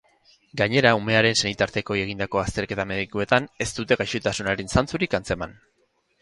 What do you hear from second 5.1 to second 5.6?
antzeman.